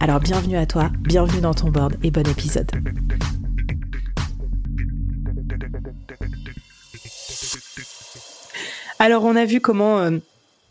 [0.00, 2.70] Alors bienvenue à toi, bienvenue dans ton board et bon épisode.
[8.98, 10.18] Alors on a vu comment euh,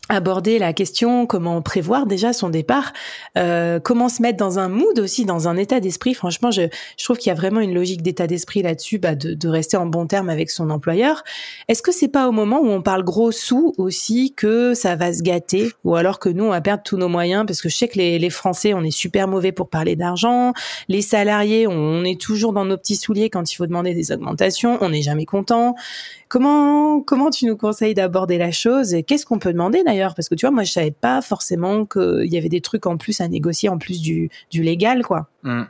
[0.08, 2.92] aborder la question comment prévoir déjà son départ,
[3.36, 6.14] euh, comment se mettre dans un mood aussi, dans un état d'esprit.
[6.14, 6.62] Franchement, je,
[6.96, 9.76] je trouve qu'il y a vraiment une logique d'état d'esprit là-dessus, bah, de, de, rester
[9.76, 11.24] en bon terme avec son employeur.
[11.68, 15.12] Est-ce que c'est pas au moment où on parle gros sous aussi que ça va
[15.12, 17.44] se gâter, ou alors que nous on va perdre tous nos moyens?
[17.46, 20.52] Parce que je sais que les, les Français, on est super mauvais pour parler d'argent.
[20.88, 24.78] Les salariés, on, est toujours dans nos petits souliers quand il faut demander des augmentations.
[24.80, 25.74] On n'est jamais content.
[26.28, 29.95] Comment comment tu nous conseilles d'aborder la chose et qu'est-ce qu'on peut demander d'ailleurs?
[30.14, 32.96] Parce que tu vois, moi je savais pas forcément qu'il y avait des trucs en
[32.96, 35.28] plus à négocier en plus du, du légal, quoi.
[35.42, 35.64] Mmh.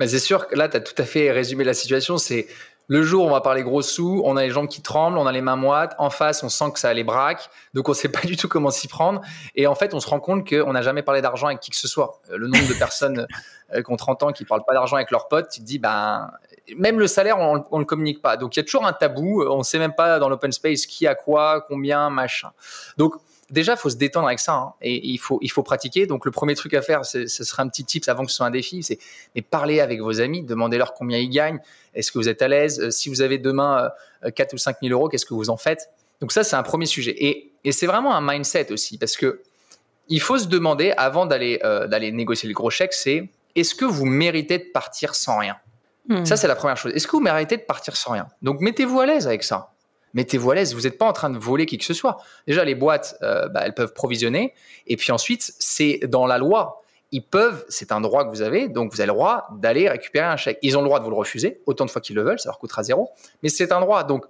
[0.00, 2.18] c'est sûr que là, tu as tout à fait résumé la situation.
[2.18, 2.46] C'est
[2.90, 5.26] le jour où on va parler gros sous, on a les jambes qui tremblent, on
[5.26, 5.94] a les mains moites.
[5.98, 7.50] En face, on sent que ça les braque.
[7.74, 9.20] Donc, on sait pas du tout comment s'y prendre.
[9.54, 11.76] Et en fait, on se rend compte qu'on n'a jamais parlé d'argent avec qui que
[11.76, 12.22] ce soit.
[12.34, 13.26] Le nombre de personnes
[13.74, 15.78] euh, qui ont 30 ans qui parlent pas d'argent avec leurs potes, tu te dis,
[15.78, 16.30] ben,
[16.78, 18.38] même le salaire, on, ne le communique pas.
[18.38, 19.42] Donc, il y a toujours un tabou.
[19.42, 22.52] On ne sait même pas dans l'open space qui a quoi, combien, machin.
[22.96, 23.16] Donc,
[23.50, 26.06] déjà, il faut se détendre avec ça hein, et il faut, il faut pratiquer.
[26.06, 28.46] Donc, le premier truc à faire, ce serait un petit tips avant que ce soit
[28.46, 28.98] un défi, c'est
[29.34, 31.60] mais parler avec vos amis, demandez-leur combien ils gagnent,
[31.94, 33.90] est-ce que vous êtes à l'aise, euh, si vous avez demain
[34.22, 35.90] 4 euh, ou 5 000 euros, qu'est-ce que vous en faites?
[36.20, 37.14] Donc ça, c'est un premier sujet.
[37.18, 39.42] Et, et c'est vraiment un mindset aussi, parce que
[40.08, 43.84] il faut se demander, avant d'aller euh, d'aller négocier le gros chèque, c'est est-ce que
[43.84, 45.56] vous méritez de partir sans rien?
[46.08, 46.24] Hmm.
[46.24, 46.92] Ça, c'est la première chose.
[46.94, 48.26] Est-ce que vous méritez de partir sans rien?
[48.40, 49.72] Donc, mettez-vous à l'aise avec ça
[50.14, 50.74] mettez-vous à l'aise.
[50.74, 52.18] Vous n'êtes pas en train de voler qui que ce soit.
[52.46, 54.54] Déjà, les boîtes, euh, bah, elles peuvent provisionner.
[54.86, 56.82] Et puis ensuite, c'est dans la loi.
[57.10, 60.26] Ils peuvent, c'est un droit que vous avez, donc vous avez le droit d'aller récupérer
[60.26, 60.58] un chèque.
[60.60, 62.50] Ils ont le droit de vous le refuser autant de fois qu'ils le veulent, ça
[62.50, 63.10] leur coûtera zéro.
[63.42, 64.04] Mais c'est un droit.
[64.04, 64.26] Donc,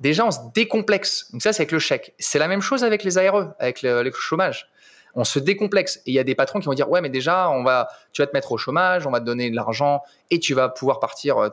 [0.00, 1.30] déjà, on se décomplexe.
[1.32, 2.14] Donc, ça, c'est avec le chèque.
[2.18, 4.70] C'est la même chose avec les ARE, avec le, chômage.
[5.14, 5.98] On se décomplexe.
[6.06, 8.22] Et il y a des patrons qui vont dire Ouais, mais déjà, on va, tu
[8.22, 11.00] vas te mettre au chômage, on va te donner de l'argent et tu vas pouvoir
[11.00, 11.50] partir, euh,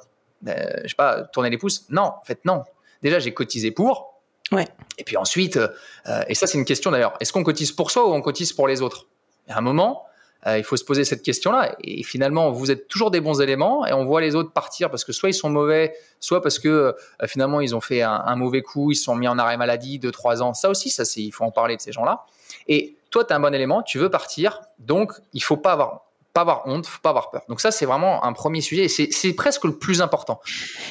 [0.48, 0.54] euh,
[0.84, 1.88] je sais pas, tourner les pouces.
[1.90, 2.64] Non, en fait, non
[3.02, 4.22] déjà j'ai cotisé pour.
[4.52, 4.68] Ouais.
[4.98, 8.08] Et puis ensuite, euh, et ça c'est une question d'ailleurs, est-ce qu'on cotise pour soi
[8.08, 9.08] ou on cotise pour les autres?
[9.48, 10.06] À un moment,
[10.48, 11.76] euh, il faut se poser cette question-là.
[11.84, 15.04] Et finalement, vous êtes toujours des bons éléments et on voit les autres partir parce
[15.04, 16.94] que soit ils sont mauvais, soit parce que euh,
[17.28, 20.42] finalement ils ont fait un, mauvais coup, ils sont mis en arrêt maladie de trois
[20.42, 20.54] ans.
[20.54, 22.26] Ça aussi, ça c'est, il faut en parler de ces gens-là.
[22.68, 26.09] Et toi, tu es un bon élément, tu veux partir, donc il faut pas avoir
[26.42, 27.42] avoir honte, faut pas avoir peur.
[27.50, 28.88] Donc ça, c'est vraiment un premier sujet.
[28.88, 30.40] C'est presque le plus important.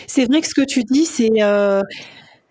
[0.06, 1.82] C'est vrai que ce que tu dis, c'est euh,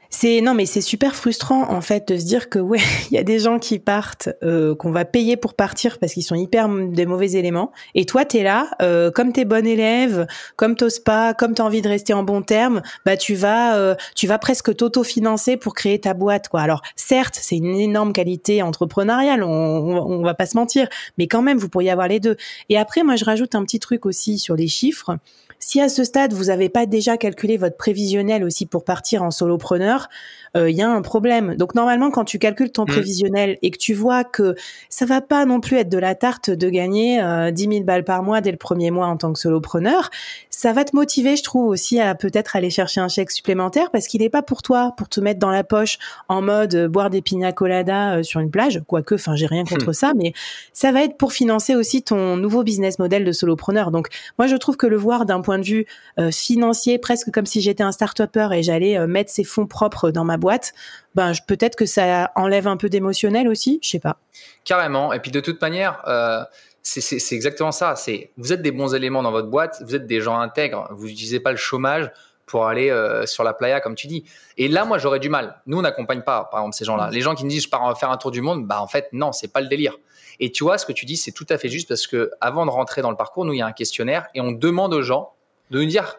[0.09, 2.79] c'est non mais c'est super frustrant en fait de se dire que ouais
[3.11, 6.23] il y a des gens qui partent euh, qu'on va payer pour partir parce qu'ils
[6.23, 7.71] sont hyper des mauvais éléments.
[7.95, 11.81] Et toi t'es là euh, comme t'es bon élève comme t'oses pas comme t'as envie
[11.81, 15.99] de rester en bon terme bah tu vas euh, tu vas presque t'auto-financer pour créer
[15.99, 16.61] ta boîte quoi.
[16.61, 21.41] Alors certes c'est une énorme qualité entrepreneuriale on, on, va pas se mentir mais quand
[21.41, 22.37] même vous pourriez avoir les deux.
[22.69, 25.17] Et après moi je rajoute un petit truc aussi sur les chiffres
[25.59, 29.31] si à ce stade, vous n'avez pas déjà calculé votre prévisionnel aussi pour partir en
[29.31, 30.07] solopreneur,
[30.55, 31.55] il euh, y a un problème.
[31.55, 32.87] Donc normalement, quand tu calcules ton mmh.
[32.87, 34.55] prévisionnel et que tu vois que
[34.89, 38.03] ça va pas non plus être de la tarte de gagner euh, 10 000 balles
[38.03, 40.09] par mois dès le premier mois en tant que solopreneur,
[40.57, 44.07] ça va te motiver, je trouve, aussi à peut-être aller chercher un chèque supplémentaire parce
[44.07, 47.09] qu'il n'est pas pour toi, pour te mettre dans la poche en mode euh, boire
[47.11, 49.93] des pina coladas euh, sur une plage, quoique, enfin, j'ai rien contre mmh.
[49.93, 50.33] ça, mais
[50.73, 53.91] ça va être pour financer aussi ton nouveau business model de solopreneur.
[53.91, 54.07] Donc,
[54.39, 55.85] moi, je trouve que le voir d'un point de vue
[56.31, 60.35] financier, presque comme si j'étais un start-upper et j'allais mettre ses fonds propres dans ma
[60.35, 60.73] boîte,
[61.15, 64.17] ben peut-être que ça enlève un peu d'émotionnel aussi, je sais pas.
[64.65, 65.13] Carrément.
[65.13, 66.43] Et puis de toute manière, euh,
[66.81, 67.95] c'est exactement ça.
[67.95, 70.87] C'est vous êtes des bons éléments dans votre boîte, vous êtes des gens intègres.
[70.91, 72.11] Vous n'utilisez pas le chômage
[72.45, 74.23] pour aller euh, sur la playa comme tu dis.
[74.57, 75.61] Et là, moi, j'aurais du mal.
[75.65, 77.07] Nous, on n'accompagne pas, par exemple, ces gens-là.
[77.07, 77.13] Mm.
[77.13, 79.09] Les gens qui me disent je pars faire un tour du monde, bah en fait,
[79.11, 79.93] non, c'est pas le délire.
[80.39, 82.65] Et tu vois, ce que tu dis, c'est tout à fait juste parce que avant
[82.65, 85.01] de rentrer dans le parcours, nous, il y a un questionnaire et on demande aux
[85.01, 85.33] gens
[85.71, 86.17] de nous dire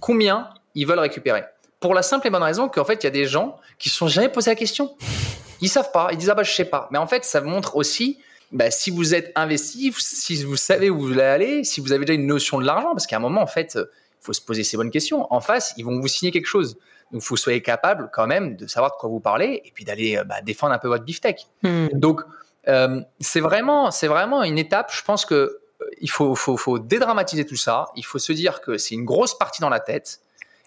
[0.00, 1.44] combien ils veulent récupérer.
[1.80, 3.92] Pour la simple et bonne raison qu'en fait, il y a des gens qui ne
[3.92, 4.96] se sont jamais posé la question.
[5.60, 6.08] Ils savent pas.
[6.12, 6.88] Ils disent ah bah je sais pas.
[6.90, 8.18] Mais en fait, ça montre aussi
[8.50, 12.04] bah, si vous êtes investi, si vous savez où vous voulez aller, si vous avez
[12.04, 13.86] déjà une notion de l'argent, parce qu'à un moment, en fait, il
[14.20, 15.32] faut se poser ces bonnes questions.
[15.32, 16.74] En face, ils vont vous signer quelque chose.
[17.12, 19.62] Donc, il faut que vous soyez capable quand même de savoir de quoi vous parlez
[19.64, 21.46] et puis d'aller euh, bah, défendre un peu votre beefsteak.
[21.62, 21.88] Hmm.
[21.92, 22.22] Donc,
[22.68, 24.92] euh, c'est vraiment, c'est vraiment une étape.
[24.92, 25.58] Je pense que
[26.00, 27.86] il faut, faut, faut dédramatiser tout ça.
[27.96, 30.20] Il faut se dire que c'est une grosse partie dans la tête.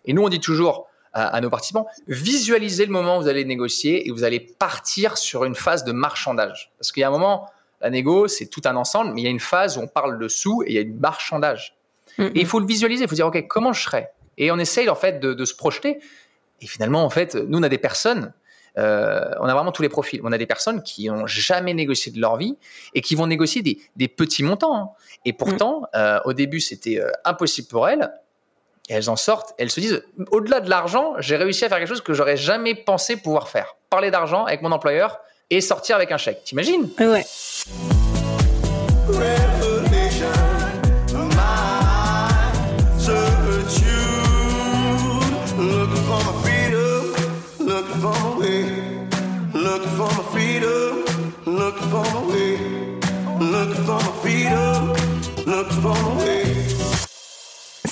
[0.05, 4.07] Et nous, on dit toujours à, nos participants, visualisez le moment où vous allez négocier
[4.07, 6.71] et vous allez partir sur une phase de marchandage.
[6.77, 7.49] Parce qu'il y a un moment,
[7.81, 10.17] la négo, c'est tout un ensemble, mais il y a une phase où on parle
[10.17, 11.75] de sous et il y a une marchandage.
[12.17, 14.89] Et il faut le visualiser, il faut dire, OK, comment je serai Et on essaye
[14.89, 15.99] en fait de, se projeter.
[16.61, 18.33] Et finalement, en fait, nous, on a des personnes,
[18.77, 20.21] euh, on a vraiment tous les profils.
[20.23, 22.57] On a des personnes qui n'ont jamais négocié de leur vie
[22.93, 24.75] et qui vont négocier des, petits montants.
[24.75, 24.89] Hein.
[25.25, 28.11] Et pourtant, euh, au début, c'était euh, impossible pour elles.
[28.89, 31.87] Et elles en sortent, elles se disent, au-delà de l'argent, j'ai réussi à faire quelque
[31.87, 33.75] chose que j'aurais jamais pensé pouvoir faire.
[33.89, 35.19] Parler d'argent avec mon employeur
[35.49, 36.43] et sortir avec un chèque.
[36.43, 36.89] T'imagines?
[36.99, 37.23] Ouais.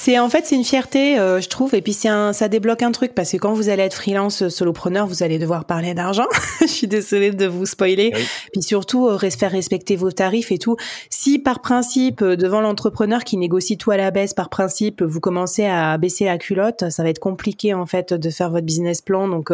[0.09, 2.81] C'est en fait c'est une fierté, euh, je trouve, et puis c'est un, ça débloque
[2.81, 5.93] un truc parce que quand vous allez être freelance euh, solopreneur, vous allez devoir parler
[5.93, 6.25] d'argent.
[6.61, 8.11] je suis désolée de vous spoiler.
[8.51, 10.77] Puis surtout euh, faire respecter vos tarifs et tout.
[11.11, 15.67] Si par principe devant l'entrepreneur qui négocie tout à la baisse, par principe vous commencez
[15.67, 19.27] à baisser la culotte, ça va être compliqué en fait de faire votre business plan.
[19.27, 19.51] Donc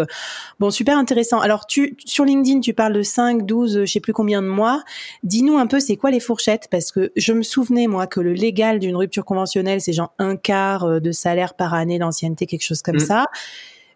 [0.61, 1.41] bon, super intéressant.
[1.41, 4.83] Alors tu sur LinkedIn tu parles de 5, 12, je sais plus combien de mois.
[5.23, 6.69] Dis-nous un peu c'est quoi les fourchettes?
[6.71, 10.37] Parce que je me souvenais moi que le légal d'une rupture conventionnelle c'est genre un
[10.45, 12.99] quart euh, de salaire par année d'ancienneté, quelque chose comme mm.
[12.99, 13.25] ça.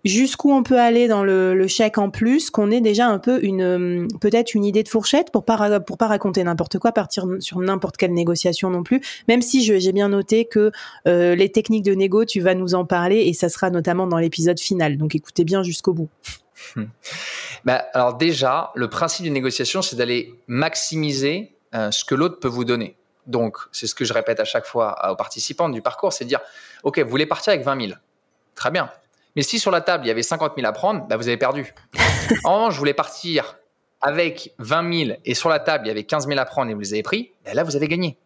[0.06, 3.62] Jusqu'où on peut aller dans le, chèque en plus, qu'on ait déjà un peu une
[3.62, 7.60] euh, peut-être une idée de fourchette pour pas pour pas raconter n'importe quoi, partir sur
[7.60, 9.02] n'importe quelle négociation non plus.
[9.28, 10.72] Même si j'ai bien noté que
[11.06, 14.18] euh, les techniques de négo, tu vas nous en parler et ça sera notamment dans
[14.18, 14.98] l'épisode final.
[14.98, 16.10] Donc écoutez bien jusqu'au bout.
[17.66, 22.64] Bah, alors déjà, le principe d'une négociation, c'est d'aller maximiser ce que l'autre peut vous
[22.64, 22.96] donner.
[23.30, 26.30] Donc, c'est ce que je répète à chaque fois aux participants du parcours, c'est de
[26.30, 26.42] dire,
[26.84, 27.94] OK, vous voulez partir avec 20 000.
[28.56, 28.92] Très bien.
[29.36, 31.38] Mais si sur la table, il y avait 50 000 à prendre, bah, vous avez
[31.38, 31.74] perdu.
[32.44, 33.60] en revanche, je voulais partir
[34.02, 36.74] avec 20 000 et sur la table, il y avait 15 000 à prendre et
[36.74, 38.18] vous les avez pris, bah, là, vous avez gagné.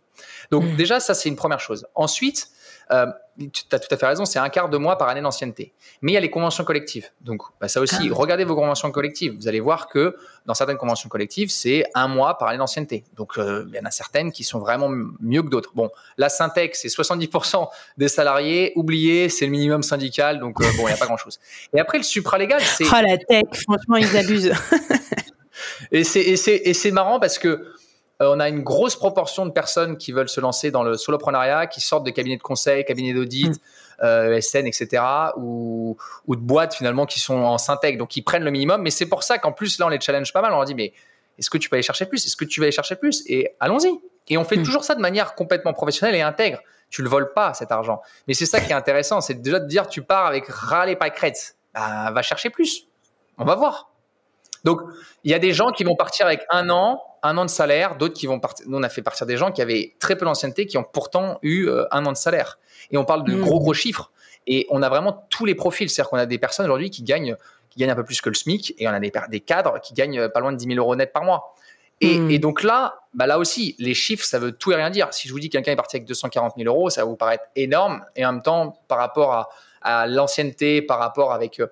[0.52, 0.76] Donc, mmh.
[0.76, 1.88] déjà, ça, c'est une première chose.
[1.96, 2.50] Ensuite,
[2.92, 3.08] euh,
[3.52, 5.74] tu as tout à fait raison, c'est un quart de mois par année d'ancienneté.
[6.02, 7.10] Mais il y a les conventions collectives.
[7.22, 8.14] Donc, bah, ça aussi, ah.
[8.14, 9.36] regardez vos conventions collectives.
[9.36, 10.16] Vous allez voir que
[10.46, 13.04] dans certaines conventions collectives, c'est un mois par année d'ancienneté.
[13.16, 14.90] Donc, euh, il y en a certaines qui sont vraiment
[15.20, 15.72] mieux que d'autres.
[15.74, 17.68] Bon, la Syntec, c'est 70%
[17.98, 18.72] des salariés.
[18.76, 20.40] Oubliez, c'est le minimum syndical.
[20.40, 21.40] Donc, euh, bon, il n'y a pas grand-chose.
[21.74, 22.86] Et après, le supralégal, c'est.
[22.86, 24.54] Oh, la tech, franchement, ils abusent.
[25.92, 27.74] et c'est marrant parce que
[28.28, 31.82] on a une grosse proportion de personnes qui veulent se lancer dans le soloprenariat, qui
[31.82, 34.04] sortent de cabinets de conseil, cabinets d'audit, mm.
[34.04, 35.04] euh, SN, etc.,
[35.38, 35.98] ou,
[36.28, 38.82] de boîtes finalement qui sont en syntec, donc ils prennent le minimum.
[38.82, 40.52] Mais c'est pour ça qu'en plus, là, on les challenge pas mal.
[40.52, 40.94] On leur dit, mais
[41.38, 42.26] est-ce que tu peux aller chercher plus?
[42.26, 43.24] Est-ce que tu vas aller chercher plus?
[43.28, 44.00] Et allons-y.
[44.30, 44.64] Et on fait mm.
[44.64, 46.60] toujours ça de manière complètement professionnelle et intègre.
[46.90, 48.02] Tu le voles pas, cet argent.
[48.28, 50.46] Mais c'est ça qui est intéressant, c'est déjà de dire, tu pars avec
[50.86, 51.56] les pâquerettes.
[51.74, 52.88] Bah, va chercher plus.
[53.38, 53.93] On va voir.
[54.64, 54.82] Donc,
[55.24, 57.98] il y a des gens qui vont partir avec un an, un an de salaire,
[57.98, 58.66] d'autres qui vont partir.
[58.68, 61.40] Nous, on a fait partir des gens qui avaient très peu d'ancienneté, qui ont pourtant
[61.42, 62.60] eu euh, un an de salaire.
[62.92, 63.64] Et on parle de gros, mmh.
[63.64, 64.12] gros chiffres.
[64.48, 65.90] Et on a vraiment tous les profils.
[65.90, 67.36] C'est-à-dire qu'on a des personnes aujourd'hui qui gagnent,
[67.70, 69.94] qui gagnent un peu plus que le SMIC, et on a des, des cadres qui
[69.94, 71.56] gagnent euh, pas loin de 10 000 euros net par mois.
[72.00, 72.32] Et, mmh.
[72.32, 75.14] et, donc là, bah là aussi, les chiffres, ça veut tout et rien dire.
[75.14, 77.16] Si je vous dis que quelqu'un est parti avec 240 000 euros, ça va vous
[77.16, 78.04] paraître énorme.
[78.16, 79.50] Et en même temps, par rapport à,
[79.84, 81.68] à l'ancienneté, par rapport avec, euh,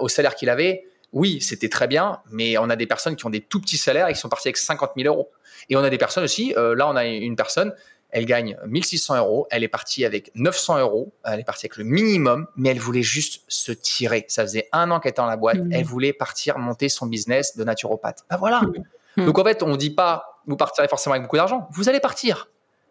[0.00, 0.84] au salaire qu'il avait,
[1.14, 4.08] oui, c'était très bien, mais on a des personnes qui ont des tout petits salaires
[4.08, 5.30] et qui sont partis avec 50 000 euros.
[5.70, 7.72] Et on a des personnes aussi, euh, là on a une personne,
[8.10, 11.84] elle gagne 1600 euros, elle est partie avec 900 euros, elle est partie avec le
[11.84, 14.24] minimum, mais elle voulait juste se tirer.
[14.28, 15.72] Ça faisait un an qu'elle était dans la boîte, mmh.
[15.72, 18.24] elle voulait partir monter son business de naturopathe.
[18.28, 18.62] Ben voilà.
[19.16, 19.26] Mmh.
[19.26, 22.00] Donc en fait, on ne dit pas, vous partirez forcément avec beaucoup d'argent, vous allez
[22.00, 22.48] partir.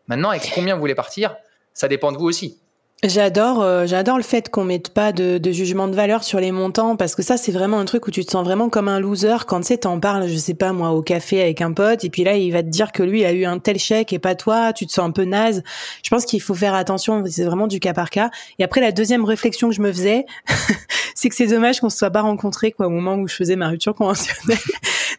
[0.07, 1.35] Maintenant, avec combien vous voulez partir,
[1.73, 2.61] ça dépend de vous aussi.
[3.05, 6.53] J'adore, euh, j'adore le fait qu'on mette pas de, de, jugement de valeur sur les
[6.53, 9.01] montants parce que ça c'est vraiment un truc où tu te sens vraiment comme un
[9.01, 12.05] loser quand tu sais t'en parles, je sais pas moi au café avec un pote
[12.05, 14.19] et puis là il va te dire que lui a eu un tel chèque et
[14.19, 15.63] pas toi, tu te sens un peu naze.
[16.01, 18.29] Je pense qu'il faut faire attention, c'est vraiment du cas par cas.
[18.57, 20.25] Et après la deuxième réflexion que je me faisais,
[21.13, 23.57] c'est que c'est dommage qu'on se soit pas rencontrés quoi au moment où je faisais
[23.57, 24.57] ma rupture conventionnelle.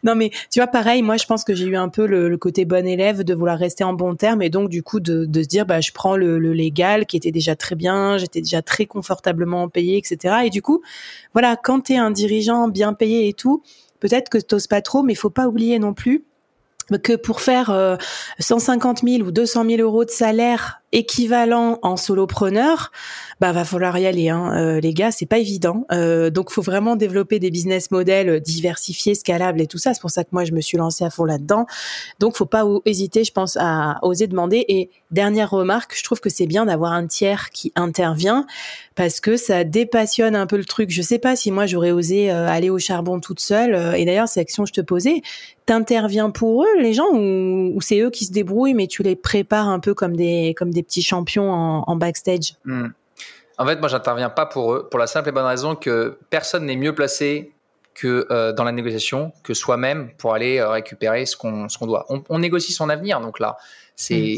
[0.05, 2.63] Non mais tu vois pareil, moi je pense que j'ai eu un peu le, côté
[2.63, 5.47] bon élève de vouloir rester en bon terme et donc du coup de, de se
[5.47, 9.67] dire bah je prends le, légal qui était déjà très bien, j'étais déjà très confortablement
[9.67, 10.35] payé, etc.
[10.45, 10.81] Et du coup,
[11.33, 13.63] voilà, quand tu un dirigeant bien payé et tout,
[13.99, 16.23] peut-être que t'oses pas trop, mais il faut pas oublier non plus
[17.01, 17.97] que pour faire
[18.39, 22.91] 150 euh, 000 ou 200 000 euros de salaire équivalent en solopreneur,
[23.41, 24.53] bah va falloir y aller, hein.
[24.55, 25.85] Euh, les gars, c'est pas évident.
[25.91, 29.93] Euh, donc faut vraiment développer des business models diversifiés, scalables et tout ça.
[29.93, 31.65] C'est pour ça que moi je me suis lancée à fond là-dedans.
[32.19, 34.63] Donc faut pas hésiter, je pense, à oser demander.
[34.69, 38.45] Et dernière remarque, je trouve que c'est bien d'avoir un tiers qui intervient
[38.95, 40.91] parce que ça dépassionne un peu le truc.
[40.91, 43.97] Je sais pas si moi j'aurais osé euh, aller au charbon toute seule.
[43.97, 45.21] et d'ailleurs, c'est l'action que je te posais.
[45.65, 49.67] T'interviens pour eux, les gens, ou, c'est eux qui se débrouillent, mais tu les prépares
[49.67, 52.55] un peu comme des comme des petits champions en, backstage.
[52.65, 52.87] Hmm.
[53.57, 56.65] En fait, moi, j'interviens pas pour eux, pour la simple et bonne raison que personne
[56.65, 57.53] n'est mieux placé
[57.93, 61.87] que euh, dans la négociation que soi-même pour aller euh, récupérer ce qu'on ce qu'on
[61.87, 62.05] doit.
[62.09, 63.57] On, négocie son avenir, donc là,
[63.95, 64.35] c'est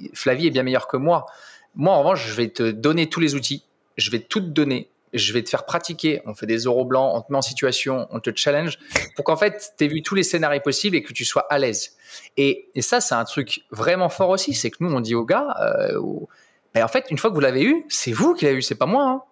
[0.00, 0.08] mm.
[0.14, 1.26] Flavie est bien meilleure que moi.
[1.74, 3.64] Moi, en revanche, je vais te donner tous les outils,
[3.96, 6.20] je vais tout te donner, je vais te faire pratiquer.
[6.26, 8.78] On fait des euros blancs, on te met en situation, on te challenge
[9.16, 11.58] pour qu'en fait, tu aies vu tous les scénarios possibles et que tu sois à
[11.58, 11.96] l'aise.
[12.36, 15.54] Et, ça, c'est un truc vraiment fort aussi, c'est que nous, on dit aux gars,
[15.60, 15.98] euh,
[16.74, 18.74] et en fait, une fois que vous l'avez eu, c'est vous qui l'avez eu, c'est
[18.74, 19.04] pas moi.
[19.04, 19.22] Hein.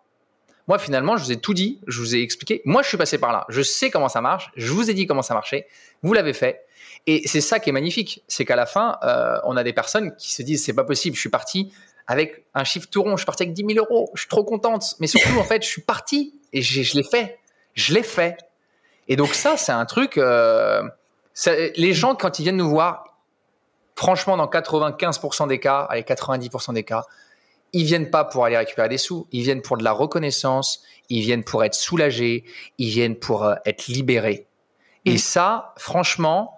[0.68, 2.62] Moi, finalement, je vous ai tout dit, je vous ai expliqué.
[2.64, 3.44] Moi, je suis passé par là.
[3.48, 4.50] Je sais comment ça marche.
[4.56, 5.66] Je vous ai dit comment ça marchait.
[6.02, 6.64] Vous l'avez fait.
[7.06, 8.22] Et c'est ça qui est magnifique.
[8.28, 11.16] C'est qu'à la fin, euh, on a des personnes qui se disent c'est pas possible.
[11.16, 11.72] Je suis parti
[12.06, 13.12] avec un chiffre tout rond.
[13.12, 14.10] Je suis parti avec 10 000 euros.
[14.14, 14.94] Je suis trop contente.
[15.00, 17.38] Mais surtout, en fait, je suis parti et je l'ai fait.
[17.74, 18.38] Je l'ai fait.
[19.08, 20.16] Et donc, ça, c'est un truc.
[20.16, 20.82] Euh,
[21.76, 23.16] les gens, quand ils viennent nous voir,
[23.96, 27.04] franchement, dans 95% des cas, allez, 90% des cas,
[27.72, 31.22] ils viennent pas pour aller récupérer des sous, ils viennent pour de la reconnaissance, ils
[31.22, 32.44] viennent pour être soulagés,
[32.78, 34.46] ils viennent pour euh, être libérés.
[35.04, 35.18] Et mm.
[35.18, 36.56] ça, franchement,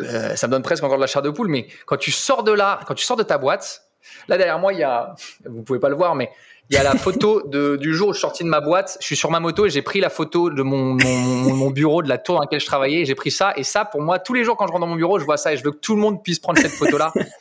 [0.00, 2.42] euh, ça me donne presque encore de la chair de poule, mais quand tu sors
[2.42, 3.82] de là, quand tu sors de ta boîte,
[4.28, 6.30] là derrière moi, il y a, vous pouvez pas le voir, mais
[6.70, 8.98] il y a la photo de, du jour où je suis sorti de ma boîte.
[9.00, 12.02] Je suis sur ma moto et j'ai pris la photo de mon, mon, mon, bureau,
[12.02, 13.04] de la tour dans laquelle je travaillais.
[13.04, 13.52] J'ai pris ça.
[13.56, 15.36] Et ça, pour moi, tous les jours quand je rentre dans mon bureau, je vois
[15.36, 17.12] ça et je veux que tout le monde puisse prendre cette photo-là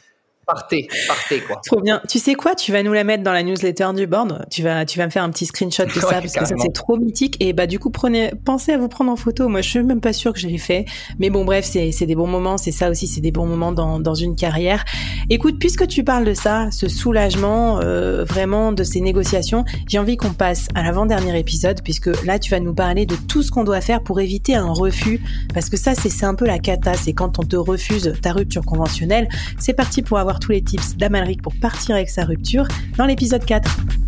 [0.46, 1.60] Partez, partez quoi.
[1.66, 2.02] Trop bien.
[2.08, 4.46] Tu sais quoi Tu vas nous la mettre dans la newsletter du board.
[4.52, 6.74] Tu vas, tu vas me faire un petit screenshot de ça parce que ça c'est
[6.74, 7.38] trop mythique.
[7.40, 9.48] Et bah du coup prenez, pensez à vous prendre en photo.
[9.48, 10.86] Moi je suis même pas sûre que je l'ai fait,
[11.20, 12.58] mais bon bref c'est, c'est des bons moments.
[12.58, 14.86] C'est ça aussi, c'est des bons moments dans, dans une carrière.
[15.30, 20.18] Écoute, puisque tu parles de ça, ce soulagement euh, vraiment de ces négociations, j'ai envie
[20.18, 23.64] qu'on passe à l'avant-dernier épisode puisque là tu vas nous parler de tout ce qu'on
[23.64, 25.22] doit faire pour éviter un refus
[25.54, 26.94] parce que ça c'est, c'est un peu la cata.
[26.94, 29.28] C'est quand on te refuse ta rupture conventionnelle.
[29.58, 33.46] C'est parti pour avoir tous les tips d'Amalric pour partir avec sa rupture dans l'épisode
[33.46, 34.05] 4.